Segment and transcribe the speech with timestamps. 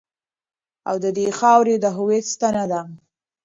[0.89, 2.81] او د دې خاورې د هویت ستنه ده.